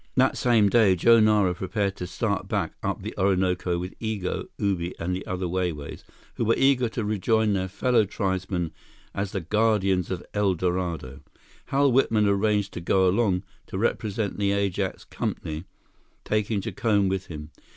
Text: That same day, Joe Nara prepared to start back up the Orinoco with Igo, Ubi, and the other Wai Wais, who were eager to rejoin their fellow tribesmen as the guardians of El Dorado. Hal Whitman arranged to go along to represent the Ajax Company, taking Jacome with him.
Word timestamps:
That 0.15 0.35
same 0.35 0.67
day, 0.67 0.95
Joe 0.95 1.19
Nara 1.19 1.53
prepared 1.53 1.95
to 1.97 2.07
start 2.07 2.47
back 2.47 2.73
up 2.81 3.03
the 3.03 3.13
Orinoco 3.19 3.77
with 3.77 3.93
Igo, 3.99 4.47
Ubi, 4.57 4.95
and 4.97 5.15
the 5.15 5.23
other 5.27 5.47
Wai 5.47 5.71
Wais, 5.71 6.03
who 6.37 6.45
were 6.45 6.55
eager 6.57 6.89
to 6.89 7.05
rejoin 7.05 7.53
their 7.53 7.67
fellow 7.67 8.03
tribesmen 8.05 8.71
as 9.13 9.31
the 9.31 9.41
guardians 9.41 10.09
of 10.09 10.25
El 10.33 10.55
Dorado. 10.55 11.19
Hal 11.67 11.91
Whitman 11.91 12.25
arranged 12.27 12.73
to 12.73 12.81
go 12.81 13.07
along 13.07 13.43
to 13.67 13.77
represent 13.77 14.39
the 14.39 14.53
Ajax 14.53 15.03
Company, 15.03 15.65
taking 16.25 16.61
Jacome 16.61 17.07
with 17.07 17.27
him. 17.27 17.51